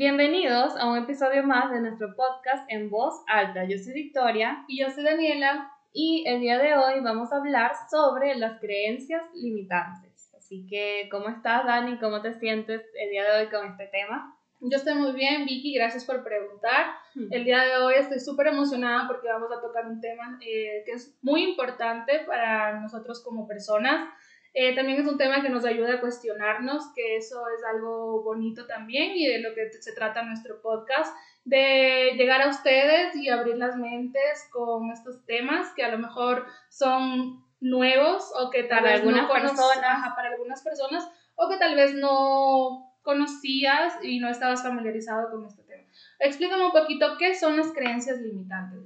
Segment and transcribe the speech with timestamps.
[0.00, 3.64] Bienvenidos a un episodio más de nuestro podcast en voz alta.
[3.64, 7.72] Yo soy Victoria y yo soy Daniela y el día de hoy vamos a hablar
[7.90, 10.32] sobre las creencias limitantes.
[10.38, 11.98] Así que, ¿cómo estás, Dani?
[11.98, 14.34] ¿Cómo te sientes el día de hoy con este tema?
[14.60, 16.86] Yo estoy muy bien, Vicky, gracias por preguntar.
[17.30, 20.92] El día de hoy estoy súper emocionada porque vamos a tocar un tema eh, que
[20.92, 24.08] es muy importante para nosotros como personas.
[24.52, 28.66] Eh, también es un tema que nos ayuda a cuestionarnos, que eso es algo bonito
[28.66, 33.56] también y de lo que se trata nuestro podcast, de llegar a ustedes y abrir
[33.56, 38.92] las mentes con estos temas que a lo mejor son nuevos o que tal para
[38.92, 40.14] vez algunas no personas.
[40.16, 45.62] para algunas personas o que tal vez no conocías y no estabas familiarizado con este
[45.62, 45.84] tema.
[46.18, 48.80] Explícame un poquito qué son las creencias limitantes.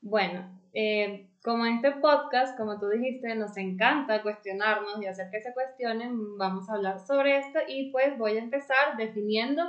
[0.00, 5.42] Bueno, eh, como en este podcast, como tú dijiste, nos encanta cuestionarnos y hacer que
[5.42, 9.64] se cuestionen, vamos a hablar sobre esto y pues voy a empezar definiendo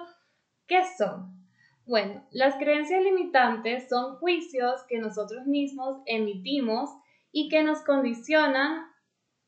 [0.67, 1.43] qué son.
[1.85, 6.91] Bueno, las creencias limitantes son juicios que nosotros mismos emitimos
[7.31, 8.85] y que nos condicionan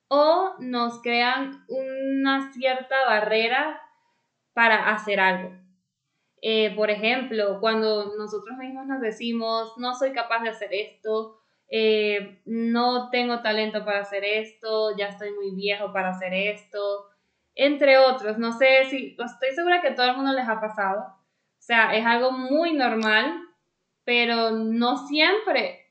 [0.07, 3.81] o nos crean una cierta barrera
[4.53, 5.51] para hacer algo.
[6.41, 12.41] Eh, por ejemplo, cuando nosotros mismos nos decimos, no soy capaz de hacer esto, eh,
[12.45, 17.07] no tengo talento para hacer esto, ya estoy muy viejo para hacer esto,
[17.55, 18.37] entre otros.
[18.37, 21.01] No sé si, estoy segura que a todo el mundo les ha pasado.
[21.01, 23.41] O sea, es algo muy normal,
[24.03, 25.87] pero no siempre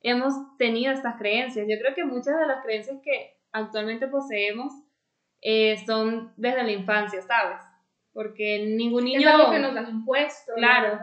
[0.00, 1.66] hemos tenido estas creencias.
[1.68, 4.72] Yo creo que muchas de las creencias que actualmente poseemos
[5.40, 7.60] eh, son desde la infancia, ¿sabes?
[8.14, 9.20] porque ningún niño...
[9.20, 10.52] Es algo que nos han impuesto.
[10.54, 10.98] Claro,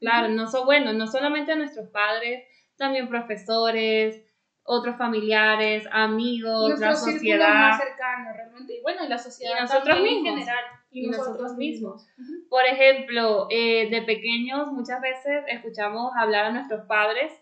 [0.00, 2.44] claro, no son, bueno, no solamente nuestros padres,
[2.76, 4.22] también profesores,
[4.62, 7.54] otros familiares, amigos, la sociedad.
[7.54, 8.74] más cercano, realmente.
[8.74, 10.18] Y bueno, y la sociedad y nosotros mismos.
[10.18, 10.64] en general.
[10.90, 12.06] Y, nosotros, mismos.
[12.48, 17.32] Por ejemplo, eh, de pequeños muchas veces escuchamos hablar a nuestros padres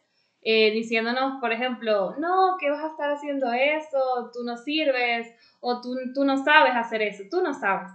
[0.47, 4.31] eh, diciéndonos, por ejemplo, no, ¿qué vas a estar haciendo eso?
[4.33, 7.91] Tú no sirves, o tú, tú no sabes hacer eso, tú no sabes.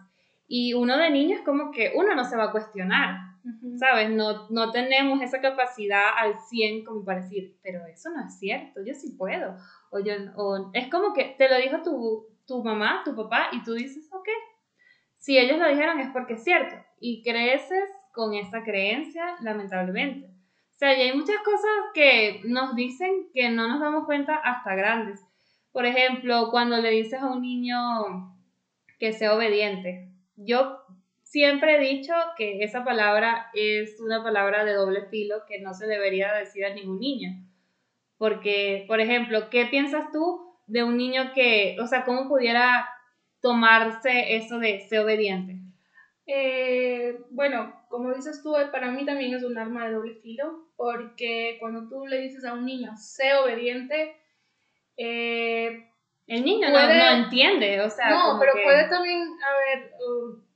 [0.48, 3.29] Y uno de niño es como que uno no se va a cuestionar,
[3.78, 4.10] ¿sabes?
[4.10, 8.82] No, no tenemos esa capacidad al 100 como para decir, pero eso no es cierto,
[8.86, 9.56] yo sí puedo.
[9.92, 13.64] O, yo, o es como que te lo dijo tu, tu mamá, tu papá, y
[13.64, 14.28] tú dices, ok,
[15.18, 16.76] si ellos lo dijeron es porque es cierto.
[17.00, 20.28] Y creces con esa creencia, lamentablemente.
[20.28, 24.76] O sea, y hay muchas cosas que nos dicen que no nos damos cuenta hasta
[24.76, 25.22] grandes.
[25.72, 28.36] Por ejemplo, cuando le dices a un niño
[28.98, 30.80] que sea obediente, yo
[31.30, 35.86] siempre he dicho que esa palabra es una palabra de doble filo que no se
[35.86, 37.30] debería decir a ningún niño.
[38.18, 42.90] Porque, por ejemplo, ¿qué piensas tú de un niño que, o sea, cómo pudiera
[43.42, 45.58] tomarse eso de ser obediente?
[46.26, 51.58] Eh, bueno, como dices tú, para mí también es un arma de doble filo, porque
[51.60, 54.18] cuando tú le dices a un niño, sé obediente,
[54.98, 55.88] eh,
[56.26, 58.10] el niño no, entiende, o sea.
[58.10, 60.49] No, pero puede también, a ver, uh,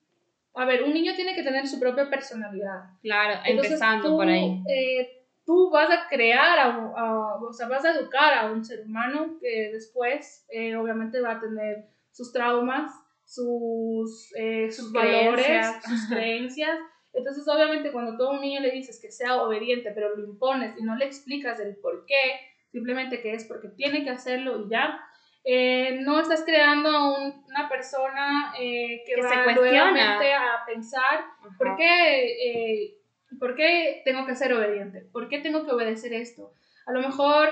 [0.56, 2.84] a ver, un niño tiene que tener su propia personalidad.
[3.02, 4.62] Claro, empezando por ahí.
[4.70, 9.38] Eh, tú vas a crear, a, o sea, vas a educar a un ser humano
[9.42, 12.92] que después, eh, obviamente, va a tener sus traumas,
[13.26, 16.78] sus, eh, sus valores, sus creencias.
[17.14, 20.78] Entonces, obviamente, cuando tú a un niño le dices que sea obediente, pero lo impones
[20.80, 22.40] y no le explicas el por qué,
[22.72, 25.00] simplemente que es porque tiene que hacerlo y ya,
[25.46, 30.16] eh, no estás creando a una persona eh, que, va se cuestiona.
[30.16, 31.26] a pensar
[31.58, 32.98] ¿por qué, eh,
[33.40, 36.54] por qué tengo que ser obediente, por qué tengo que obedecer esto.
[36.86, 37.50] A lo mejor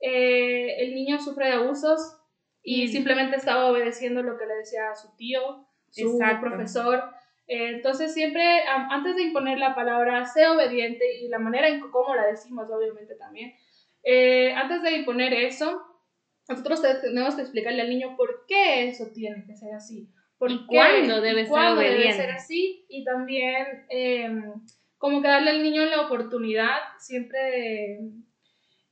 [0.00, 2.18] el niño sufre de abusos
[2.62, 7.04] y simplemente estaba obedeciendo lo que le decía su tío, su profesor.
[7.46, 12.26] entonces siempre, antes de imponer la palabra, sé obediente y la manera en cómo la
[12.26, 13.54] decimos, obviamente también,
[14.54, 15.95] antes de imponer eso,
[16.48, 20.08] nosotros tenemos que explicarle al niño por qué eso tiene que ser así.
[20.38, 22.84] Por ¿Y cuándo debe, ser debe ser así.
[22.88, 24.52] Y también em,
[24.98, 28.00] como que darle al niño la oportunidad siempre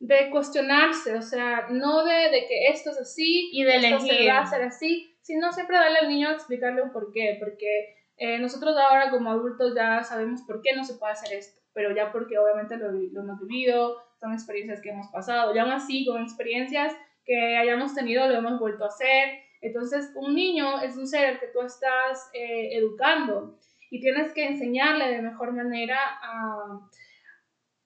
[0.01, 4.27] de, cuestionarse, o sea, no de, de, que esto es así y de esto se
[4.27, 8.39] va a hacer así, sino siempre darle al niño explicarle un por qué, porque eh,
[8.39, 12.13] nosotros ahora como adultos ya sabemos por qué no se puede hacer esto, pero ya
[12.13, 16.23] porque obviamente lo, lo hemos vivido, son experiencias que hemos pasado, y aún así con
[16.23, 19.41] experiencias que hayamos tenido lo hemos vuelto a hacer.
[19.61, 23.59] Entonces, un niño es un ser que tú estás eh, educando
[23.91, 26.81] y tienes que enseñarle de mejor manera a,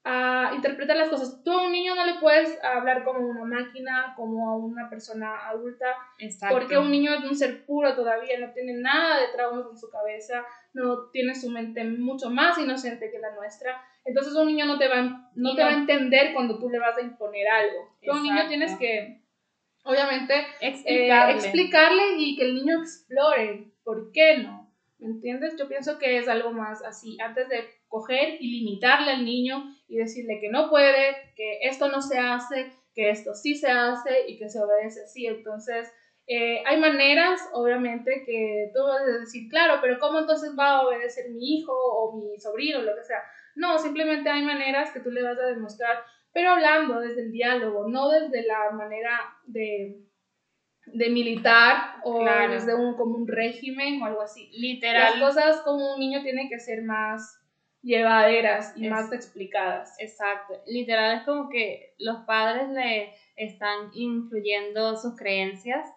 [0.04, 1.42] a interpretar las cosas.
[1.44, 5.48] Tú a un niño no le puedes hablar como una máquina, como a una persona
[5.48, 5.86] adulta,
[6.50, 9.90] porque un niño es un ser puro todavía, no tiene nada de traumas en su
[9.90, 13.82] cabeza, no tiene su mente mucho más inocente que la nuestra.
[14.04, 16.96] Entonces un niño no te va, no te va a entender cuando tú le vas
[16.96, 17.96] a imponer algo.
[18.02, 19.17] Tú a un niño tienes que,
[19.88, 21.34] obviamente, eh, explicarle.
[21.34, 23.72] explicarle y que el niño explore.
[23.82, 24.70] ¿Por qué no?
[24.98, 25.56] ¿Me entiendes?
[25.58, 27.16] Yo pienso que es algo más así.
[27.20, 32.02] Antes de coger y limitarle al niño y decirle que no puede, que esto no
[32.02, 35.26] se hace, que esto sí se hace y que se obedece así.
[35.26, 35.90] Entonces,
[36.26, 40.86] eh, hay maneras, obviamente, que tú vas a decir, claro, pero ¿cómo entonces va a
[40.86, 43.22] obedecer mi hijo o mi sobrino, lo que sea?
[43.54, 46.04] No, simplemente hay maneras que tú le vas a demostrar,
[46.38, 50.04] pero hablando desde el diálogo, no desde la manera de,
[50.86, 54.48] de militar o desde un, como un régimen o algo así.
[54.52, 55.18] Literal.
[55.18, 57.42] Las cosas como un niño tiene que ser más
[57.82, 59.96] llevaderas y más explicadas.
[59.98, 60.62] Exacto.
[60.68, 65.92] Literal es como que los padres le están influyendo sus creencias,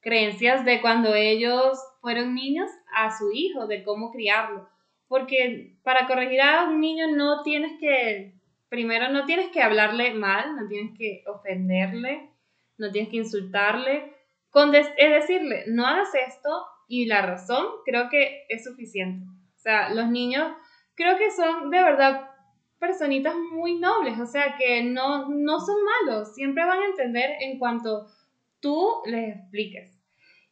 [0.00, 4.68] creencias de cuando ellos fueron niños a su hijo, de cómo criarlo.
[5.06, 8.33] Porque para corregir a un niño no tienes que,
[8.74, 12.28] primero no tienes que hablarle mal, no tienes que ofenderle,
[12.76, 14.12] no tienes que insultarle.
[14.50, 16.50] Con es decirle, no hagas esto
[16.88, 19.24] y la razón creo que es suficiente.
[19.54, 20.52] O sea, los niños
[20.96, 22.28] creo que son de verdad
[22.80, 27.60] personitas muy nobles, o sea que no, no son malos, siempre van a entender en
[27.60, 28.08] cuanto
[28.58, 29.96] tú les expliques.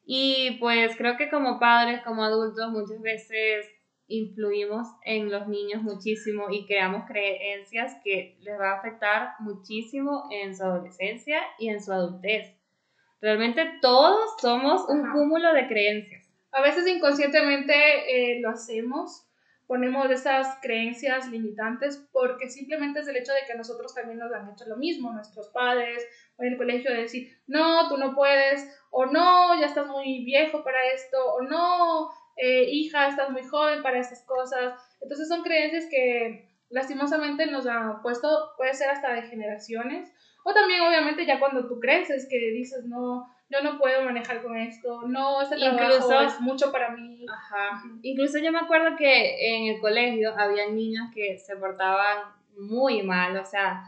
[0.04, 3.66] Y pues creo que como padres, como adultos, muchas veces
[4.08, 10.56] influimos en los niños muchísimo y creamos creencias que les va a afectar muchísimo en
[10.56, 12.54] su adolescencia y en su adultez.
[13.20, 16.28] Realmente todos somos un cúmulo de creencias.
[16.50, 19.26] A veces inconscientemente eh, lo hacemos
[19.72, 24.50] ponemos esas creencias limitantes porque simplemente es el hecho de que nosotros también nos han
[24.50, 26.06] hecho lo mismo, nuestros padres
[26.36, 30.26] o en el colegio de decir, no, tú no puedes, o no, ya estás muy
[30.26, 34.74] viejo para esto, o no, eh, hija, estás muy joven para estas cosas.
[35.00, 40.10] Entonces son creencias que lastimosamente nos han puesto, puede ser hasta de generaciones,
[40.44, 44.56] o también obviamente ya cuando tú creces que dices, no, yo no puedo manejar con
[44.56, 47.26] esto, no, este trabajo es mucho para mí.
[47.28, 47.82] Ajá.
[48.02, 53.36] Incluso yo me acuerdo que en el colegio había niños que se portaban muy mal,
[53.36, 53.82] o sea,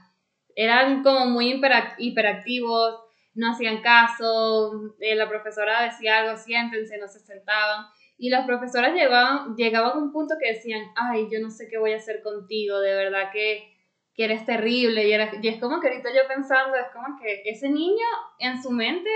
[0.54, 1.60] eran como muy
[1.98, 3.00] hiperactivos,
[3.34, 7.86] no hacían caso, eh, la profesora decía algo, siéntense, no se sentaban.
[8.16, 11.78] Y las profesoras llegaban, llegaban a un punto que decían, ay, yo no sé qué
[11.78, 13.74] voy a hacer contigo, de verdad que,
[14.14, 15.06] que eres terrible.
[15.06, 18.06] Y, era, y es como que ahorita yo pensando, es como que ese niño
[18.38, 19.10] en su mente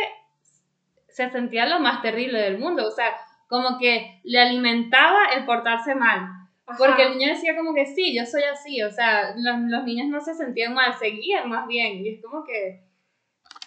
[1.09, 3.17] se sentía lo más terrible del mundo, o sea,
[3.49, 6.39] como que le alimentaba el portarse mal.
[6.77, 10.09] Porque el niño decía como que sí, yo soy así, o sea, los, los, niños
[10.09, 12.83] no se sentían mal, seguían más bien, y es como que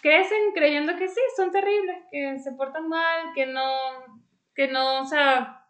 [0.00, 3.62] crecen creyendo que sí, son terribles, que se portan mal, que no,
[4.54, 5.66] que no, o sea,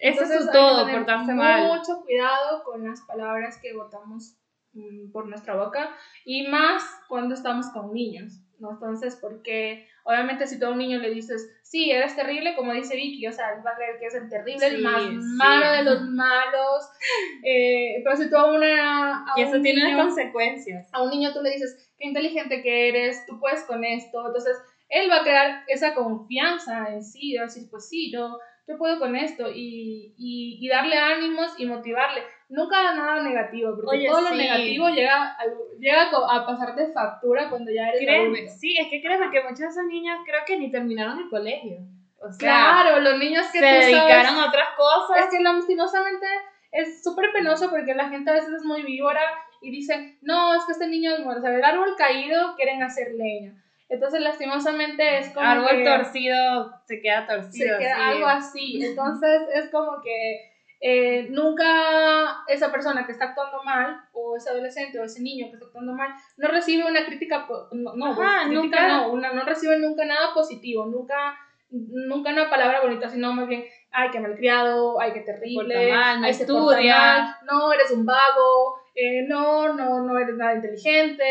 [0.00, 1.78] eso es todo, portarse mal.
[1.78, 4.36] Mucho cuidado con las palabras que botamos
[4.72, 5.94] mm, por nuestra boca,
[6.24, 8.40] y más cuando estamos con niños.
[8.58, 8.72] ¿no?
[8.72, 12.96] Entonces, porque obviamente si tú a un niño le dices, sí, eres terrible, como dice
[12.96, 15.82] Vicky, o sea, él va a creer que es el terrible, el más malo de
[15.84, 16.90] los malos,
[17.44, 19.26] eh, pero si tú a una...
[19.36, 20.88] y eso tiene consecuencias.
[20.92, 24.56] A un niño tú le dices, qué inteligente que eres, tú puedes con esto, entonces
[24.88, 28.78] él va a crear esa confianza en sí, va a decir, pues sí, yo, yo
[28.78, 34.22] puedo con esto, y, y, y darle ánimos y motivarle nunca nada negativo, porque todo
[34.22, 35.38] lo negativo llega, a,
[35.78, 39.66] llega a pasarte factura cuando ya eres créeme, Sí, es que créeme que muchos de
[39.66, 41.78] esos niños creo que ni terminaron el colegio.
[42.20, 45.24] O sea, claro, los niños que se dedicaron a otras cosas.
[45.24, 46.26] Es que lastimosamente
[46.72, 49.20] es súper penoso porque la gente a veces es muy víbora
[49.60, 52.82] y dice, no, es que este niño es muerto, o sea, el árbol caído quieren
[52.82, 53.54] hacer leña.
[53.88, 55.46] Entonces, lastimosamente es como.
[55.46, 57.76] Árbol torcido se queda torcido.
[57.76, 58.84] Se queda algo así.
[58.84, 60.48] Entonces, es como que
[60.80, 65.54] eh, nunca esa persona que está actuando mal, o ese adolescente o ese niño que
[65.54, 68.88] está actuando mal, no recibe una crítica, no, no, nunca.
[68.88, 71.36] no, una, no recibe nunca nada positivo, nunca,
[71.70, 76.26] nunca una palabra bonita, sino más bien, ay, qué malcriado, ay, qué terrible, mal, no
[76.26, 81.24] ay, estudia, no, eres un vago, eh, no, no, no eres nada inteligente,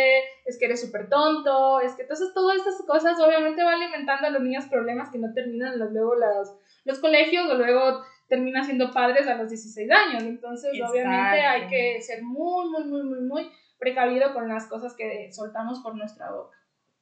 [0.46, 4.30] es que eres súper tonto, es que entonces todas estas cosas obviamente van alimentando a
[4.30, 6.56] los niños problemas que no terminan luego los,
[6.86, 10.24] los colegios o luego termina siendo padres a los 16 años.
[10.24, 15.32] Entonces, obviamente hay que ser muy, muy, muy, muy, muy precavido con las cosas que
[15.34, 16.58] soltamos por nuestra boca.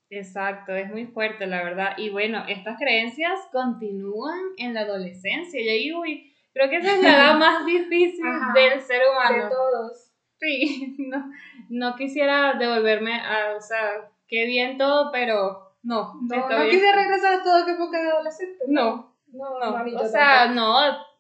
[0.10, 1.94] Exacto, es muy fuerte, la verdad.
[1.98, 5.60] Y bueno, estas creencias continúan en la adolescencia.
[5.62, 9.44] Y ahí, uy, creo que esa es la edad más difícil del ser humano.
[9.44, 10.05] De todos.
[10.40, 11.32] Sí, no,
[11.70, 16.14] no quisiera devolverme a, o sea, qué bien todo, pero no.
[16.22, 18.66] No, no quisiera regresar a todo que época de adolescente.
[18.68, 20.00] No, no, no.
[20.00, 20.78] o sea, no,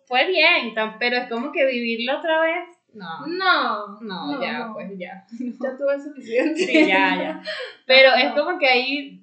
[0.07, 2.75] fue bien, pero es como que vivirlo otra vez.
[2.95, 3.27] No.
[3.27, 3.99] No.
[4.01, 5.25] No, ya, pues ya.
[5.61, 6.65] Ya tuve suficiente.
[6.65, 7.41] Sí, ya, ya.
[7.85, 9.21] Pero es como que ahí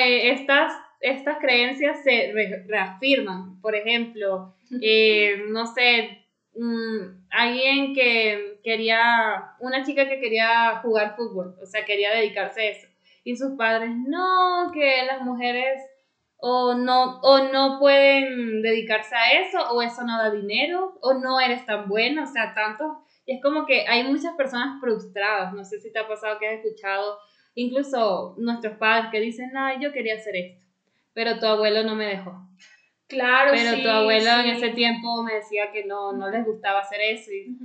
[0.00, 2.32] eh, estas, estas creencias se
[2.66, 3.60] reafirman.
[3.60, 11.56] Por ejemplo, eh, no sé, mm, alguien que quería, una chica que quería jugar fútbol,
[11.62, 12.88] o sea, quería dedicarse a eso.
[13.24, 15.80] Y sus padres, no, que las mujeres
[16.38, 21.40] o no, o no pueden dedicarse a eso, o eso no da dinero, o no
[21.40, 23.04] eres tan bueno, o sea, tanto.
[23.26, 26.48] Y es como que hay muchas personas frustradas, no sé si te ha pasado que
[26.48, 27.18] has escuchado,
[27.54, 30.64] incluso nuestros padres que dicen, ay, yo quería hacer esto,
[31.12, 32.48] pero tu abuelo no me dejó.
[33.08, 37.00] Claro, Pero tu abuelo en ese tiempo me decía que no, no les gustaba hacer
[37.00, 37.30] eso.
[37.32, 37.56] Y,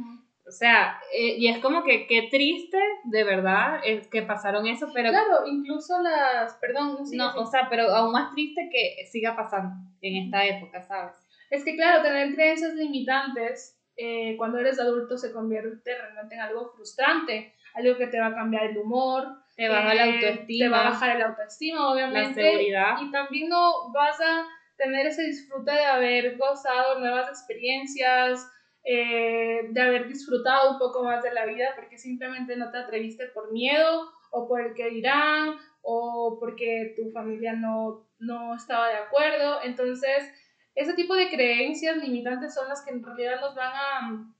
[0.47, 4.87] O sea, eh, y es como que qué triste, de verdad, es que pasaron eso,
[4.93, 5.09] pero...
[5.09, 6.53] Claro, incluso las...
[6.55, 11.13] Perdón, no, o sea, pero aún más triste que siga pasando en esta época, ¿sabes?
[11.49, 16.71] Es que claro, tener creencias limitantes eh, cuando eres adulto se convierte realmente en algo
[16.75, 20.81] frustrante, algo que te va a cambiar el humor, te baja la autoestima, te va
[20.81, 22.95] a bajar el autoestima, obviamente, la seguridad.
[23.01, 24.47] y también no vas a
[24.77, 28.49] tener ese disfrute de haber gozado nuevas experiencias,
[28.83, 33.27] eh, de haber disfrutado un poco más de la vida porque simplemente no te atreviste
[33.27, 38.95] por miedo o por el que dirán o porque tu familia no, no estaba de
[38.95, 39.61] acuerdo.
[39.63, 40.29] Entonces,
[40.75, 44.33] ese tipo de creencias limitantes son las que en realidad nos van a,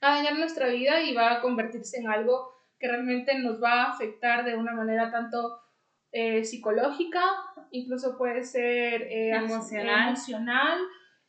[0.00, 3.92] a dañar nuestra vida y va a convertirse en algo que realmente nos va a
[3.92, 5.60] afectar de una manera tanto
[6.10, 7.22] eh, psicológica,
[7.70, 10.78] incluso puede ser eh, emocional, emocional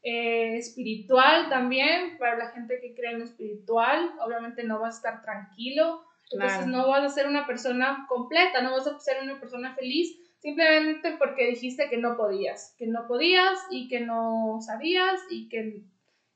[0.02, 4.98] eh, espiritual también, para la gente que cree en lo espiritual, obviamente no vas a
[4.98, 9.40] estar tranquilo, entonces no vas a ser una persona completa, no vas a ser una
[9.40, 15.20] persona feliz simplemente porque dijiste que no podías, que no podías y que no sabías
[15.30, 15.84] y que,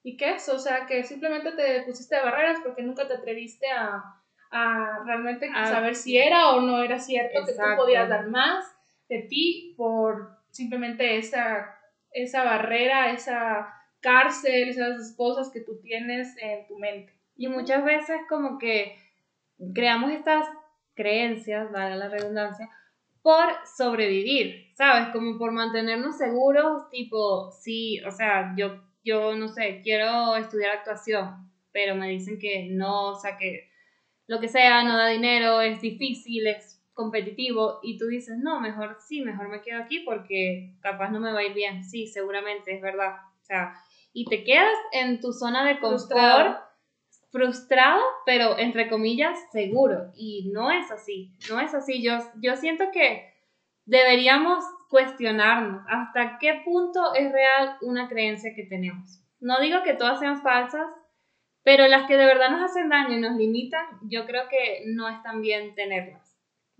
[0.03, 4.03] y que eso, o sea, que simplemente te pusiste barreras porque nunca te atreviste a,
[4.51, 8.72] a realmente saber si era o no era cierto que tú podías dar más
[9.13, 11.77] de ti por simplemente esa,
[12.11, 17.13] esa barrera, esa cárcel, esas cosas que tú tienes en tu mente.
[17.35, 18.97] Y muchas veces como que
[19.73, 20.47] creamos estas
[20.95, 22.69] creencias, valga la redundancia,
[23.21, 23.45] por
[23.77, 25.09] sobrevivir, ¿sabes?
[25.13, 31.49] Como por mantenernos seguros, tipo, sí, o sea, yo, yo no sé, quiero estudiar actuación,
[31.71, 33.69] pero me dicen que no, o sea, que
[34.27, 38.97] lo que sea, no da dinero, es difícil, es competitivo y tú dices, no, mejor
[38.99, 41.83] sí, mejor me quedo aquí porque capaz no me va a ir bien.
[41.83, 43.15] Sí, seguramente, es verdad.
[43.41, 43.75] O sea,
[44.13, 46.59] y te quedas en tu zona de confort,
[47.31, 50.11] frustrado, pero entre comillas, seguro.
[50.15, 52.03] Y no es así, no es así.
[52.03, 53.33] Yo, yo siento que
[53.85, 59.19] deberíamos cuestionarnos hasta qué punto es real una creencia que tenemos.
[59.39, 60.87] No digo que todas sean falsas,
[61.63, 65.09] pero las que de verdad nos hacen daño y nos limitan, yo creo que no
[65.09, 66.32] es tan bien tenerlas.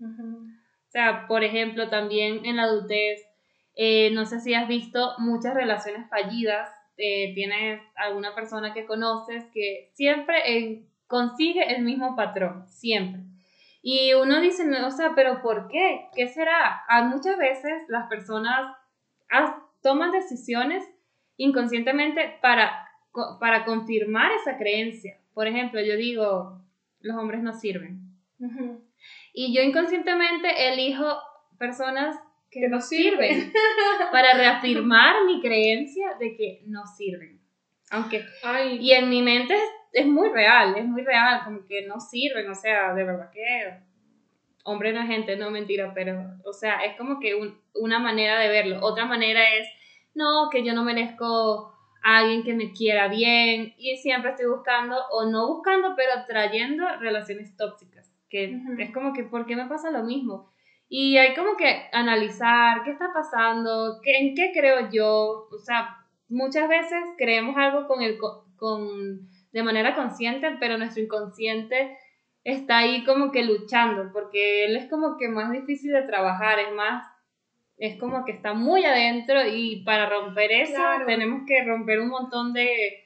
[0.04, 3.20] O sea, por ejemplo, también en la adultez,
[3.74, 6.70] eh, no sé si has visto muchas relaciones fallidas.
[6.96, 13.22] Eh, tienes alguna persona que conoces que siempre consigue el mismo patrón, siempre.
[13.82, 16.06] Y uno dice, no, o sea, pero ¿por qué?
[16.14, 16.84] ¿Qué será?
[16.88, 18.76] A muchas veces las personas
[19.82, 20.88] toman decisiones
[21.36, 22.84] inconscientemente para
[23.38, 25.18] para confirmar esa creencia.
[25.32, 26.60] Por ejemplo, yo digo,
[27.00, 28.00] los hombres no sirven.
[29.36, 31.04] Y yo inconscientemente elijo
[31.58, 32.16] personas
[32.50, 33.52] que, no sirven,
[34.12, 37.40] para reafirmar mi creencia de que no sirven.
[37.90, 38.24] Aunque,
[38.80, 39.56] y en mi mente
[39.92, 43.74] es, muy real, es muy real, como que no sirven, o sea, de verdad que
[44.62, 47.34] hombre no es gente, no mentira, pero, o sea, es como que
[47.74, 48.78] una manera de verlo.
[48.82, 49.68] Otra manera es,
[50.14, 55.24] no, que yo no merezco alguien que me quiera bien y siempre estoy buscando o
[55.24, 58.03] no buscando, pero trayendo relaciones tóxicas,
[58.34, 60.50] que es como que, ¿por qué me pasa lo mismo?
[60.88, 65.96] Y hay como que analizar qué está pasando, qué, en qué creo yo, o sea,
[66.28, 68.18] muchas veces creemos algo con el,
[68.56, 71.96] con, de manera consciente, pero nuestro inconsciente
[72.42, 76.72] está ahí como que luchando, porque él es como que más difícil de trabajar, es
[76.74, 77.06] más
[77.76, 82.52] es como que está muy adentro y para romper eso tenemos que romper un montón
[82.52, 83.00] de,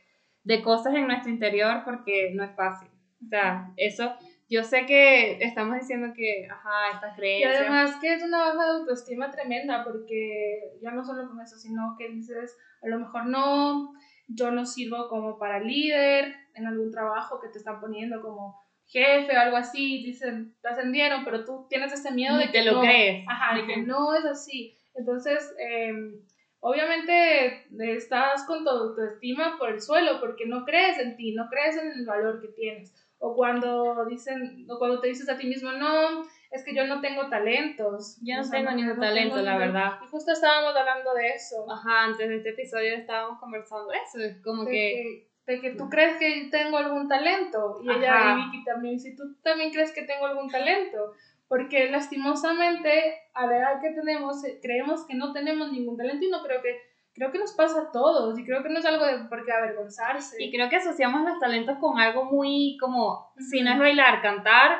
[0.64, 2.88] cosas en nuestro interior porque no es fácil.
[3.24, 4.14] O sea, eso,
[4.48, 7.52] yo sé que estamos diciendo que, ajá, estas creencias.
[7.52, 11.56] Y además que es una baja de autoestima tremenda porque ya no solo con eso,
[11.56, 13.92] sino que dices, a lo mejor no,
[14.26, 19.36] yo no sirvo como para líder en algún trabajo que te están poniendo como jefe
[19.36, 22.72] o algo así, dicen, te ascendieron, pero tú tienes ese miedo de que te lo
[22.72, 23.26] no, crees.
[23.28, 24.78] Ajá, de que no es así.
[24.94, 26.22] Entonces, em,
[26.60, 31.76] obviamente estás con tu autoestima por el suelo porque no crees en ti, no crees
[31.76, 32.94] en el valor que tienes.
[33.20, 37.00] O cuando dicen, o cuando te dices a ti mismo, no, es que yo no
[37.00, 38.18] tengo talentos.
[38.22, 39.98] Yo no tengo ningún talento, la verdad.
[40.04, 41.70] Y justo estábamos hablando de eso.
[41.70, 45.28] Ajá, antes de este episodio estábamos conversando eso, es como de que...
[45.46, 47.80] De que tú crees que tengo algún talento.
[47.82, 51.14] Y ella y Vicky también, si tú también crees que tengo algún talento.
[51.48, 56.28] Porque lastimosamente, a la edad que tenemos, eh, creemos que no tenemos ningún talento y
[56.28, 56.78] no creo que
[57.18, 59.52] creo que nos pasa a todos y creo que no es algo de por qué
[59.52, 60.36] avergonzarse.
[60.42, 64.78] Y creo que asociamos los talentos con algo muy como, si no es bailar, cantar,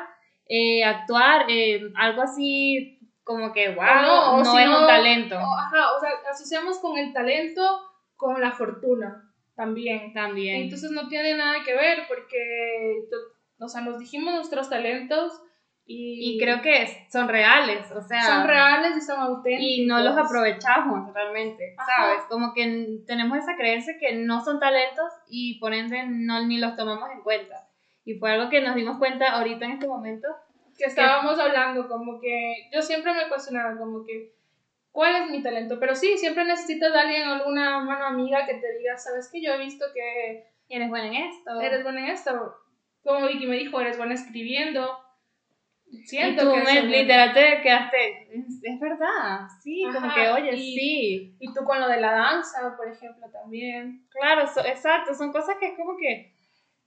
[0.48, 5.36] eh, actuar, eh, algo así como que, wow, no, no es un talento.
[5.36, 7.62] ajá, o sea, asociamos con el talento
[8.16, 10.12] con la fortuna también.
[10.12, 10.62] También.
[10.62, 13.08] Entonces no tiene nada que ver porque,
[13.58, 15.32] o sea, nos dijimos nuestros talentos
[15.90, 18.20] y, y, creo que son reales, o sea.
[18.20, 19.64] Son reales y son auténticos.
[19.64, 22.24] Y no los aprovechamos realmente, ¿sabes?
[22.28, 26.76] Como que tenemos esa creencia que no son talentos y por ende no ni los
[26.76, 27.66] tomamos en cuenta.
[28.04, 30.28] Y fue algo que nos dimos cuenta ahorita en este momento.
[30.76, 34.34] Que estábamos hablando, como que yo siempre me cuestionaba, como que,
[34.92, 35.80] ¿cuál es mi talento?
[35.80, 39.54] Pero sí, siempre necesitas de alguien, alguna mano amiga que te diga, ¿sabes que Yo
[39.54, 40.44] he visto que...
[40.68, 41.58] Eres buena en esto.
[41.62, 42.56] Eres buena en esto.
[43.02, 45.07] Como Vicky me dijo, eres buena escribiendo
[46.04, 51.36] Siento y tú que literal te quedaste, es, verdad, sí, como que oye, sí.
[51.38, 54.06] Y tú con lo de la danza, por ejemplo, también.
[54.10, 56.34] Claro, exacto, son cosas que es como que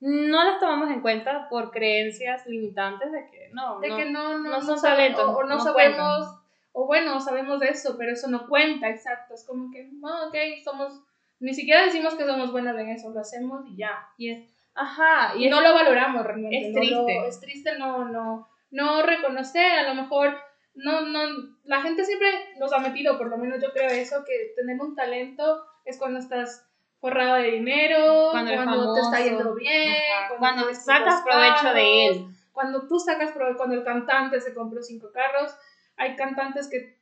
[0.02, 4.38] no las tomamos en cuenta por creencias limitantes de que no, de no, que no,
[4.38, 5.26] no, no son talentos.
[5.28, 6.40] O, no, sabemos,
[6.72, 9.34] o bueno, sabemos de eso, pero eso no cuenta, exacto.
[9.34, 11.02] Es como que, no, ok, somos,
[11.40, 14.08] ni siquiera decimos que somos buenas en eso, lo hacemos y ya.
[14.18, 16.68] Y es, ajá, y, no lo valoramos realmente.
[16.68, 17.28] Es triste.
[17.28, 20.36] es triste no, no no reconocer, a lo mejor
[20.74, 21.20] no, no,
[21.66, 24.96] la gente siempre nos ha metido, por lo menos yo creo eso, que tener un
[24.96, 26.66] talento es cuando estás
[27.00, 29.94] forrado de dinero, cuando, te está yendo bien,
[30.38, 32.26] cuando, sacas provecho de él.
[32.54, 35.56] Cuando tú sacas provecho, cuando el cantante se compró cinco carros,
[35.98, 37.00] hay cantantes que,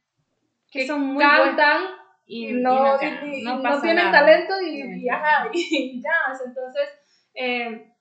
[0.71, 1.83] que, son muy cantan
[2.25, 5.45] y, no, no, tienen talento y, ya,
[6.45, 6.89] entonces,
[7.33, 7.91] eh,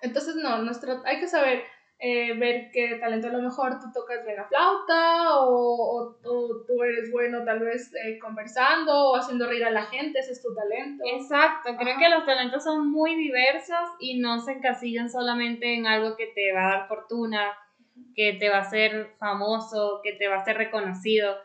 [0.00, 1.62] entonces no, nuestro, hay que saber
[2.04, 3.28] eh, ver qué talento.
[3.28, 7.94] A lo mejor tú tocas bien la flauta o, o, tú eres bueno tal vez
[7.94, 11.04] eh, conversando o haciendo reír a la gente, ese es tu talento.
[11.06, 16.16] Exacto, creo que los talentos son muy diversos y no se encasillan solamente en algo
[16.16, 17.52] que te va a dar fortuna,
[18.16, 21.36] que te va a hacer famoso, que te va a hacer reconocido.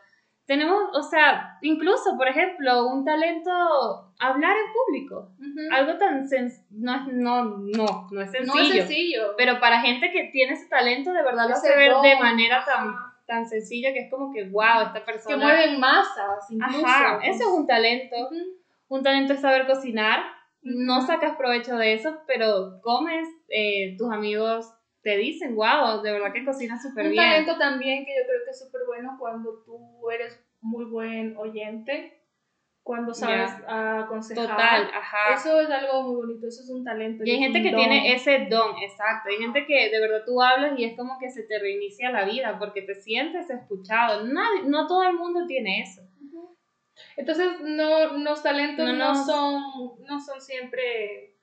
[0.48, 5.32] Tenemos, o sea, incluso, por ejemplo, un talento, hablar en público.
[5.72, 8.54] Algo tan no, es, no, no, no es sencillo.
[8.54, 9.36] No es sencillo.
[9.38, 12.96] Pero para gente que tiene ese talento, de verdad lo hace ver de manera tan,
[13.26, 15.36] tan sencilla que es como que, wow, esta persona...
[15.36, 16.86] Que mueven masas, incluso.
[16.86, 18.16] Ajá, eso es un talento.
[18.88, 20.22] Un talento es saber cocinar.
[20.62, 26.34] No sacas provecho de eso, pero comes, eh, tus amigos te dicen, wow, de verdad
[26.34, 27.24] que cocinas súper bien.
[27.24, 31.38] Un talento también que yo creo que es súper bueno cuando tú eres muy buen
[31.38, 32.17] oyente,
[32.88, 34.48] cuando sabes aconsejar.
[34.48, 35.34] Total, ajá.
[35.36, 37.26] Eso es algo muy bonito, eso es un talento.
[37.26, 39.28] Y hay gente que tiene ese don, exacto.
[39.30, 42.24] Hay gente que de verdad tú hablas y es como que se te reinicia la
[42.24, 44.24] vida porque te sientes escuchado.
[44.24, 46.02] Nadie, no todo el mundo tiene eso.
[47.18, 49.62] Entonces, no, los talentos no, son,
[50.08, 51.36] no son siempre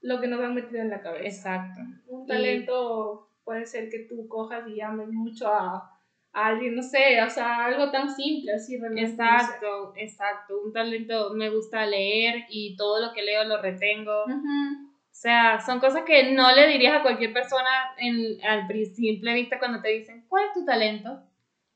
[0.00, 1.26] lo que nos han metido en la cabeza.
[1.26, 1.80] Exacto.
[2.06, 5.93] Un talento puede ser que tú cojas y llames mucho a,
[6.34, 9.12] alguien, no sé, o sea, algo tan simple así realmente.
[9.12, 10.60] Exacto, exacto.
[10.64, 14.24] Un talento, me gusta leer y todo lo que leo lo retengo.
[14.24, 19.60] O sea, son cosas que no le dirías a cualquier persona en, al simple vista
[19.60, 21.22] cuando te dicen, ¿cuál es tu talento?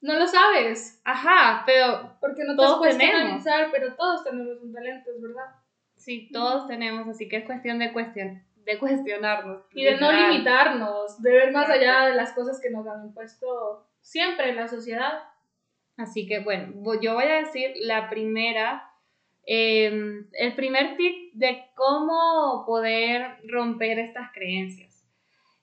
[0.00, 1.00] No lo sabes.
[1.04, 3.44] Ajá, pero porque no todos tenemos.
[3.72, 5.54] pero todos tenemos un talento, es verdad.
[5.96, 9.62] Sí, todos tenemos, así que es cuestión de, cuestion, de cuestionarnos.
[9.72, 13.88] Y de no limitarnos, de ver más allá de las cosas que nos han impuesto
[14.08, 15.22] siempre en la sociedad.
[15.96, 18.90] Así que bueno, yo voy a decir la primera,
[19.44, 25.04] em, el primer tip de cómo poder romper estas creencias.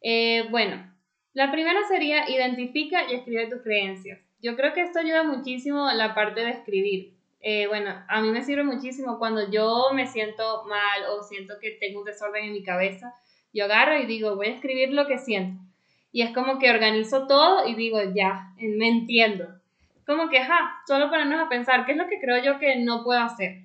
[0.02, 0.94] Eh, bueno,
[1.34, 4.20] la primera sería identifica y escribe tus creencias.
[4.42, 7.16] Yo creo que esto ayuda muchísimo la parte de escribir.
[7.42, 11.72] Eh, bueno, a mí me sirve muchísimo cuando yo me siento mal o siento que
[11.72, 13.14] tengo un desorden en mi cabeza,
[13.54, 15.65] yo agarro y digo, voy a escribir lo que siento.
[16.16, 19.50] Y es como que organizo todo y digo, ya, me entiendo.
[20.06, 23.04] Como que, ja, solo ponernos a pensar, ¿qué es lo que creo yo que no
[23.04, 23.64] puedo hacer?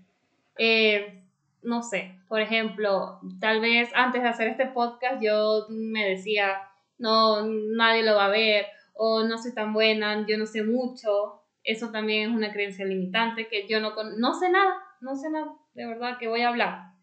[0.58, 1.22] Eh,
[1.62, 6.60] no sé, por ejemplo, tal vez antes de hacer este podcast yo me decía,
[6.98, 11.42] no, nadie lo va a ver, o no soy tan buena, yo no sé mucho.
[11.62, 15.52] Eso también es una creencia limitante, que yo no, no sé nada, no sé nada,
[15.74, 16.94] de verdad, que voy a hablar.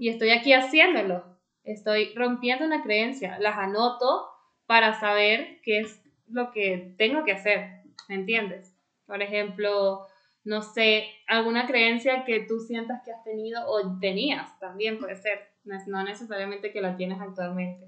[0.00, 4.31] Y estoy aquí haciéndolo, estoy rompiendo una creencia, las anoto
[4.72, 8.74] para saber qué es lo que tengo que hacer, ¿me entiendes?
[9.04, 10.06] Por ejemplo,
[10.44, 15.50] no sé, alguna creencia que tú sientas que has tenido o tenías, también puede ser,
[15.88, 17.86] no necesariamente que la tienes actualmente.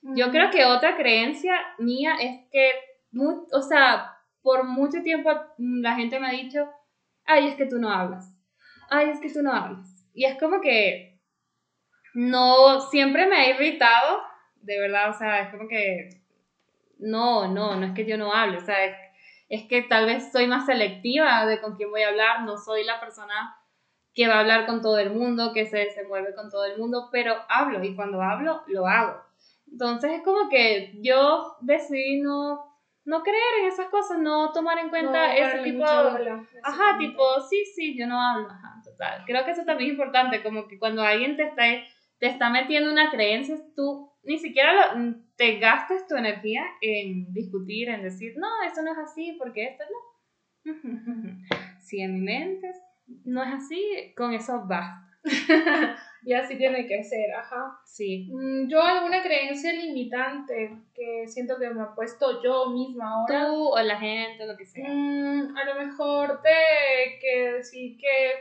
[0.00, 2.70] Yo creo que otra creencia mía es que,
[3.52, 6.66] o sea, por mucho tiempo la gente me ha dicho,
[7.26, 8.34] ay, es que tú no hablas,
[8.88, 10.08] ay, es que tú no hablas.
[10.14, 11.20] Y es como que
[12.14, 14.22] no, siempre me ha irritado,
[14.62, 16.21] de verdad, o sea, es como que,
[17.02, 18.96] no, no, no es que yo no hable, o sea, es
[19.52, 22.84] es que tal vez soy más selectiva de con quién voy a hablar, no soy
[22.84, 23.54] la persona
[24.14, 27.10] que va a hablar con todo el mundo, que se desenvuelve con todo el mundo,
[27.12, 29.20] pero hablo y cuando hablo, lo hago.
[29.70, 32.64] Entonces es como que yo decidí no,
[33.04, 36.46] no creer en esas cosas, no tomar en cuenta ese tipo de...
[36.62, 39.22] Ajá, tipo, sí, sí, yo no hablo, ajá, total.
[39.26, 41.64] Creo que eso también es importante, como que cuando alguien te está,
[42.18, 44.94] te está metiendo una creencia, tú ni siquiera
[45.36, 49.84] te gastas tu energía en discutir, en decir, no, eso no es así, porque esto
[49.90, 50.72] no.
[51.80, 52.72] si en mi mente
[53.24, 55.08] no es así, con eso basta.
[56.24, 57.80] y así tiene que ser, ajá.
[57.84, 58.28] Sí.
[58.32, 63.46] Mm, yo alguna creencia limitante que siento que me ha puesto yo misma ahora.
[63.46, 64.88] Tú o la gente, lo que sea.
[64.88, 68.32] Mm, a lo mejor de que decir que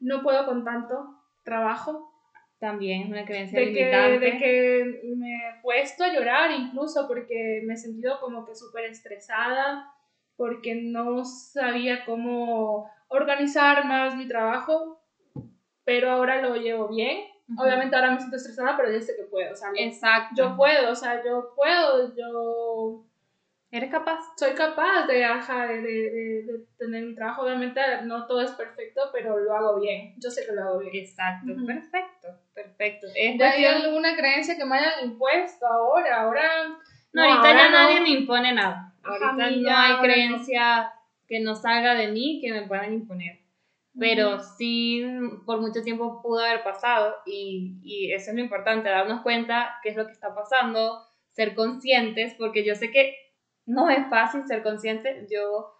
[0.00, 2.11] no puedo con tanto trabajo
[2.62, 4.20] también es una creencia de limitante.
[4.20, 8.54] Que, de que me he puesto a llorar incluso porque me he sentido como que
[8.54, 9.92] súper estresada,
[10.36, 15.02] porque no sabía cómo organizar más mi trabajo,
[15.82, 17.24] pero ahora lo llevo bien.
[17.58, 19.52] Obviamente ahora me siento estresada, pero ya sé que puedo.
[19.52, 20.34] O sea, Exacto.
[20.36, 23.04] Yo puedo, o sea, yo puedo, yo
[23.72, 24.20] ¿Eres capaz?
[24.36, 27.40] Soy capaz de, de, de, tener mi trabajo.
[27.40, 30.12] Obviamente no todo es perfecto, pero lo hago bien.
[30.18, 30.94] Yo sé que lo hago bien.
[30.94, 33.06] Exacto, perfecto, perfecto.
[33.16, 36.20] ¿Hay alguna creencia que me hayan impuesto ahora?
[36.20, 36.42] Ahora...
[37.14, 38.94] No, ahorita ya nadie me impone nada.
[39.02, 40.92] ahorita no hay creencia
[41.26, 43.40] que no salga de mí que me puedan imponer.
[43.98, 45.02] Pero sí,
[45.46, 49.90] por mucho tiempo pudo haber pasado y, y eso es lo importante, darnos cuenta qué
[49.90, 53.21] es lo que está pasando, ser conscientes, porque yo sé que
[53.66, 55.26] no es fácil ser consciente.
[55.30, 55.72] Yo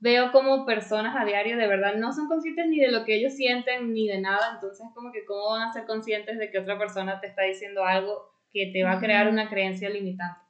[0.00, 3.34] veo como personas a diario de verdad no son conscientes ni de lo que ellos
[3.34, 6.78] sienten ni de nada, entonces como que cómo van a ser conscientes de que otra
[6.78, 10.40] persona te está diciendo algo que te va a crear una creencia limitante.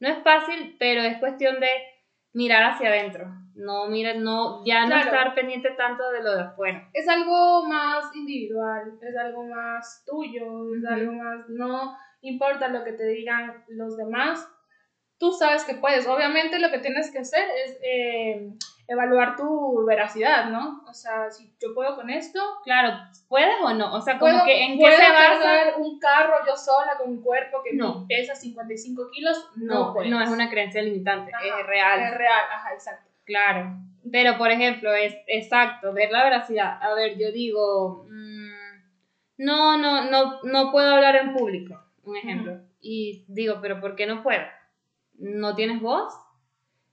[0.00, 1.68] No es fácil, pero es cuestión de
[2.32, 6.88] mirar hacia adentro, no mira, no ya no estar pendiente tanto de lo de afuera.
[6.92, 12.92] Es algo más individual, es algo más tuyo, es algo más no importa lo que
[12.92, 14.48] te digan los demás,
[15.18, 16.06] tú sabes que puedes.
[16.06, 18.50] Obviamente lo que tienes que hacer es eh,
[18.86, 20.82] evaluar tu veracidad, ¿no?
[20.88, 22.40] O sea, si yo puedo con esto.
[22.64, 22.96] Claro,
[23.28, 23.94] ¿puedes o no?
[23.94, 25.76] O sea, como que en qué se basa.
[25.76, 28.06] un carro yo sola con un cuerpo que no.
[28.08, 29.50] pesa 55 kilos?
[29.56, 32.00] No, no, no es una creencia limitante, es real.
[32.00, 33.10] Es real, ajá, exacto.
[33.24, 33.76] Claro.
[34.10, 36.82] Pero, por ejemplo, es exacto, ver la veracidad.
[36.82, 38.48] A ver, yo digo, mm,
[39.38, 42.60] no, no, no, no puedo hablar en público, un ejemplo.
[42.80, 44.44] Y digo, pero ¿por qué no puedo?
[45.18, 46.14] No tienes voz,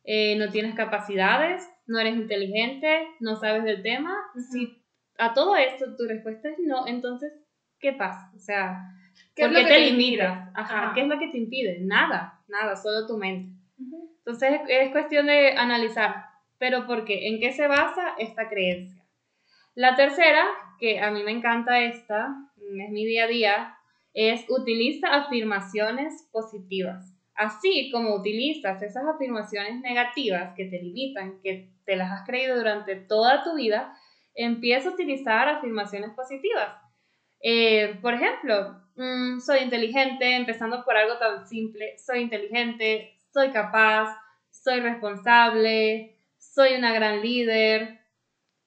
[0.03, 4.15] eh, no tienes capacidades, no eres inteligente, no sabes del tema.
[4.51, 4.81] Si
[5.17, 7.33] a todo esto tu respuesta es no, entonces,
[7.79, 8.31] ¿qué pasa?
[8.35, 8.81] O sea,
[9.35, 10.49] ¿por qué te, limitas?
[10.53, 11.79] Ajá, ¿qué es lo que te impide?
[11.81, 13.55] Nada, nada, solo tu mente.
[14.17, 16.25] Entonces es cuestión de analizar,
[16.57, 17.27] pero ¿por qué?
[17.27, 19.03] ¿En qué se basa esta creencia?
[19.75, 20.45] La tercera,
[20.79, 23.77] que a mí me encanta esta, es mi día a día,
[24.13, 27.14] es utiliza afirmaciones positivas.
[27.35, 32.95] Así como utilizas esas afirmaciones negativas que te limitan, que te las has creído durante
[32.95, 33.95] toda tu vida,
[34.33, 36.75] empieza a utilizar afirmaciones positivas.
[37.41, 44.17] Eh, por ejemplo, mm, soy inteligente, empezando por algo tan simple, soy inteligente, soy capaz,
[44.49, 47.99] soy responsable, soy una gran líder,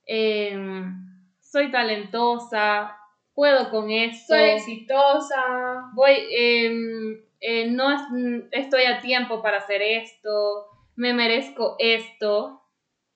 [0.05, 0.95] em,
[1.41, 2.97] soy talentosa,
[3.35, 4.35] puedo con esto.
[4.35, 5.91] Soy exitosa.
[5.95, 12.63] Voy, em, eh, no mm, estoy a tiempo para hacer esto, me merezco esto,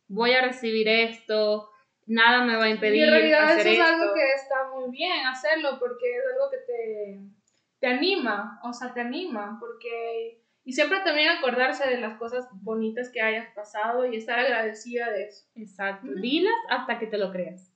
[0.08, 1.68] voy a recibir esto,
[2.06, 2.96] nada me va a impedir.
[2.96, 6.58] Y en realidad eso es algo que está muy bien hacerlo porque es algo que
[6.58, 7.20] te,
[7.80, 10.40] te anima, o sea, te anima, porque...
[10.64, 15.24] Y siempre también acordarse de las cosas bonitas que hayas pasado y estar agradecida de
[15.24, 15.44] eso.
[15.56, 16.06] Exacto.
[16.20, 17.71] Dilas hasta que te lo creas.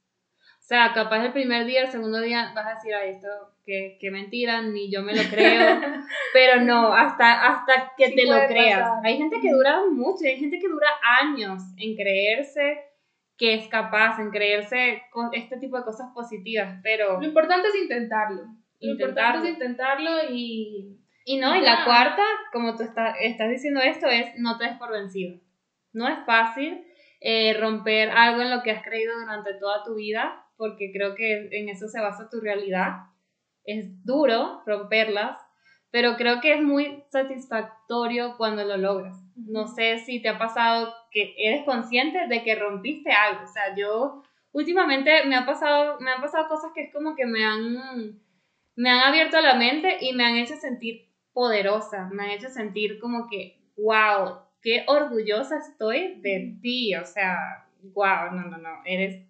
[0.66, 3.28] O sea, capaz el primer día, el segundo día vas a decir, ay, esto,
[3.64, 5.80] qué, qué mentira, ni yo me lo creo.
[6.32, 8.90] pero no, hasta, hasta que te lo creas.
[9.04, 10.88] Hay gente que dura mucho, hay gente que dura
[11.20, 12.80] años en creerse
[13.38, 17.20] que es capaz, en creerse con este tipo de cosas positivas, pero...
[17.20, 18.42] Lo importante es intentarlo.
[18.80, 20.98] Lo importante es intentarlo y...
[21.24, 24.90] Y no, y la cuarta, como tú estás diciendo esto, es no te des por
[24.90, 25.38] vencido.
[25.92, 26.84] No es fácil
[27.20, 31.48] eh, romper algo en lo que has creído durante toda tu vida, porque creo que
[31.52, 33.06] en eso se basa tu realidad.
[33.64, 35.38] Es duro romperlas,
[35.90, 39.16] pero creo que es muy satisfactorio cuando lo logras.
[39.34, 43.44] No sé si te ha pasado que eres consciente de que rompiste algo.
[43.44, 47.26] O sea, yo últimamente me, ha pasado, me han pasado cosas que es como que
[47.26, 48.20] me han,
[48.74, 52.98] me han abierto la mente y me han hecho sentir poderosa, me han hecho sentir
[52.98, 56.92] como que, wow, qué orgullosa estoy de ti.
[56.96, 59.24] O sea, wow, no, no, no, eres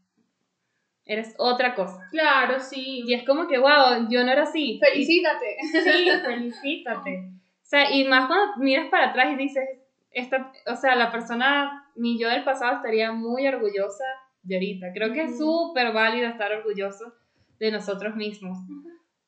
[1.05, 2.09] eres otra cosa.
[2.11, 3.05] Claro, sí.
[3.07, 4.81] Y es como que, wow, yo no era así.
[4.83, 5.57] Felicítate.
[5.61, 7.29] sí, felicítate.
[7.29, 9.69] O sea, y más cuando miras para atrás y dices,
[10.11, 14.05] esta, o sea, la persona, mi yo del pasado estaría muy orgullosa
[14.43, 14.87] de ahorita.
[14.95, 17.13] Creo que es súper válido estar orgulloso
[17.59, 18.59] de nosotros mismos.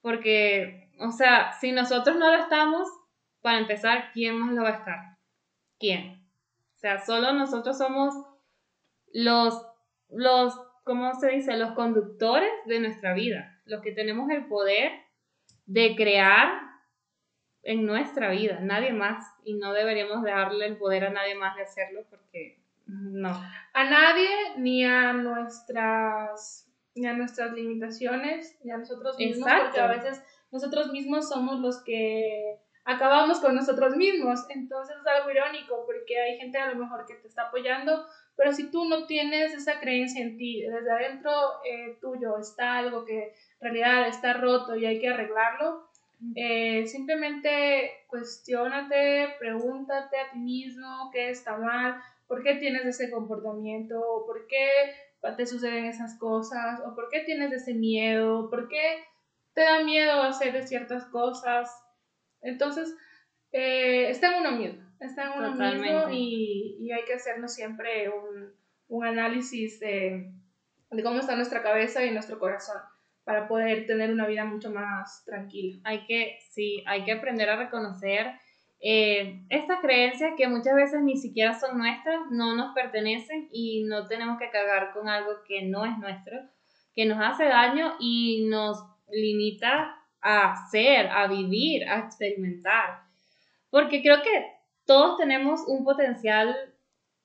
[0.01, 2.89] Porque, o sea, si nosotros no lo estamos,
[3.43, 5.18] para empezar, ¿quién más lo va a estar?
[5.79, 6.23] ¿Quién?
[6.77, 8.15] O sea, solo nosotros somos
[9.13, 9.67] los,
[10.09, 11.57] los ¿cómo se dice?
[11.57, 14.93] Los conductores de nuestra vida, los que tenemos el poder
[15.67, 16.69] de crear
[17.63, 21.63] en nuestra vida, nadie más, y no deberíamos darle el poder a nadie más de
[21.63, 23.29] hacerlo porque no.
[23.75, 26.65] A nadie ni a nuestras
[26.95, 31.83] ni a nuestras limitaciones, ni a nosotros mismos, porque a veces nosotros mismos somos los
[31.85, 32.59] que
[32.89, 34.47] acabamos con nosotros mismos.
[34.49, 38.53] Entonces es algo irónico porque hay gente a lo mejor que te está apoyando, pero
[38.53, 41.31] si tú no tienes esa creencia en ti, desde adentro
[41.65, 45.87] eh, tuyo está algo que en realidad está roto y hay que arreglarlo,
[46.35, 54.25] eh, simplemente cuestionate, pregúntate a ti mismo qué está mal, por qué tienes ese comportamiento,
[54.27, 54.69] por qué
[55.37, 59.05] te suceden esas cosas, o por qué tienes ese miedo, por qué
[59.53, 61.71] te da miedo hacer ciertas cosas,
[62.43, 62.95] entonces,
[63.53, 68.09] eh, está en uno mismo, está en uno mismo y, y, hay que hacernos siempre
[68.09, 68.53] un,
[68.89, 70.33] un análisis de,
[70.91, 72.77] de, cómo está nuestra cabeza y nuestro corazón
[73.25, 75.81] para poder tener una vida mucho más tranquila.
[75.85, 78.27] Hay que, sí, hay que aprender a reconocer
[78.81, 84.07] eh, estas creencias que muchas veces ni siquiera son nuestras, no nos pertenecen y no
[84.07, 86.39] tenemos que cargar con algo que no es nuestro,
[86.95, 93.03] que nos hace daño y nos limita a ser, a vivir, a experimentar.
[93.71, 96.57] Porque creo que todos tenemos un potencial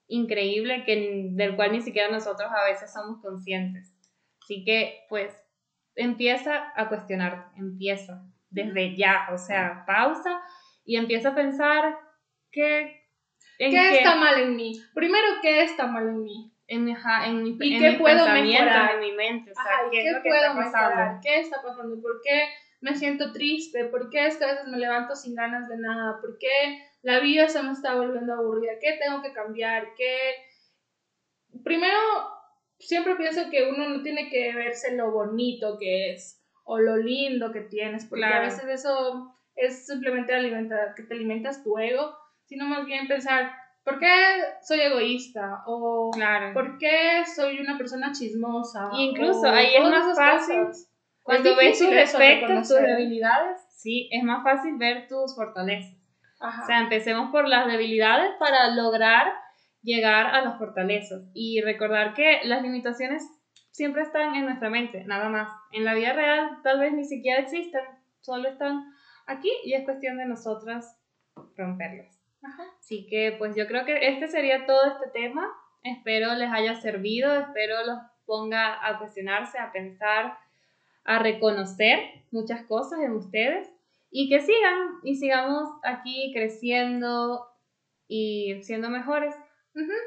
[0.08, 3.94] increíble que, del cual ni siquiera nosotros a veces somos conscientes.
[4.42, 5.34] Así que, pues,
[5.96, 10.42] empieza a cuestionar, empieza desde ya, o sea, pausa
[10.86, 11.98] y empieza a pensar
[12.52, 13.02] que...
[13.58, 14.74] ¿Qué está mal en mí?
[14.94, 16.52] Primero, ¿qué está mal en mí?
[16.68, 16.94] En mi,
[17.26, 18.96] en mi, ¿Y qué puedo mejorar?
[18.96, 21.20] en mi mente, o sea, ¿qué, es lo que está pasando?
[21.22, 22.02] ¿Qué está pasando?
[22.02, 22.46] ¿Por qué
[22.84, 23.86] me siento triste?
[23.86, 26.20] ¿Por qué es que a veces me levanto sin ganas de nada?
[26.20, 28.74] ¿Por qué la vida se me está volviendo aburrida?
[28.82, 29.94] ¿Qué tengo que cambiar?
[29.96, 30.18] ¿Qué?
[31.64, 31.98] Primero,
[32.78, 37.54] siempre pienso que uno no tiene que verse lo bonito que es o lo lindo
[37.54, 42.66] que tienes, porque a veces eso es simplemente alimentar, que te alimentas tu ego, sino
[42.66, 43.54] más bien pensar,
[43.86, 44.08] ¿por qué
[44.62, 45.64] soy egoísta?
[45.68, 46.12] O
[46.54, 48.90] ¿por qué soy una persona chismosa?
[48.98, 50.68] incluso ahí es más fácil
[51.24, 55.98] cuando ves tus defectos, tus debilidades, sí, es más fácil ver tus fortalezas.
[56.40, 59.34] O sea, empecemos por las debilidades para lograr
[59.82, 63.24] llegar a las fortalezas y recordar que las limitaciones
[63.72, 65.50] siempre están en nuestra mente, nada más.
[65.72, 67.82] En la vida real tal vez ni siquiera existen,
[68.20, 68.84] solo están
[69.26, 71.00] aquí y es cuestión de nosotras
[71.56, 72.20] romperlas.
[72.80, 75.50] Así que pues yo creo que este sería todo este tema.
[75.84, 80.38] Espero les haya servido, espero los ponga a cuestionarse, a pensar
[81.04, 82.00] a reconocer
[82.32, 83.70] muchas cosas en ustedes
[84.10, 87.48] y que sigan y sigamos aquí creciendo
[88.08, 89.36] y siendo mejores.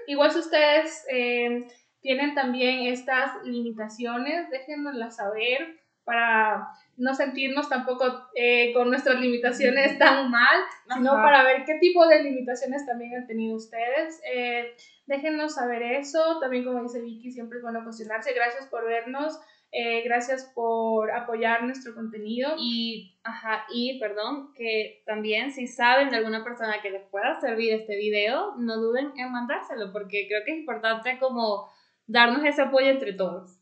[0.06, 1.66] Igual si ustedes eh,
[2.00, 10.30] tienen también estas limitaciones, déjenoslas saber para no sentirnos tampoco eh, con nuestras limitaciones tan
[10.30, 10.60] mal,
[10.94, 14.20] sino para ver qué tipo de limitaciones también han tenido ustedes.
[14.32, 14.72] Eh,
[15.06, 16.38] déjenos saber eso.
[16.40, 18.32] También, como dice Vicky, siempre es bueno cuestionarse.
[18.34, 19.38] Gracias por vernos.
[19.72, 22.54] Eh, gracias por apoyar nuestro contenido.
[22.58, 27.74] Y, ajá, y perdón, que también si saben de alguna persona que les pueda servir
[27.74, 31.68] este video, no duden en mandárselo, porque creo que es importante como
[32.06, 33.60] darnos ese apoyo entre todos.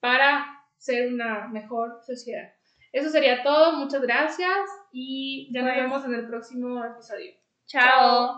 [0.00, 2.52] para ser una mejor sociedad.
[2.92, 4.58] Eso sería todo, muchas gracias
[4.92, 7.32] y ya nos Pues- vemos en el próximo episodio.
[7.66, 8.34] Chao.